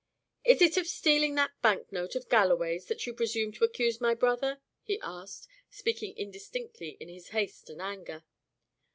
"Is 0.43 0.63
it 0.63 0.77
of 0.77 0.87
stealing 0.87 1.35
that 1.35 1.51
bank 1.61 1.91
note 1.91 2.15
of 2.15 2.27
Galloway's 2.27 2.87
that 2.87 3.05
you 3.05 3.13
presume 3.13 3.51
to 3.51 3.63
accuse 3.63 4.01
my 4.01 4.15
brother?" 4.15 4.59
he 4.81 4.99
asked, 5.03 5.47
speaking 5.69 6.17
indistinctly 6.17 6.97
in 6.99 7.07
his 7.07 7.27
haste 7.27 7.69
and 7.69 7.79
anger. 7.83 8.23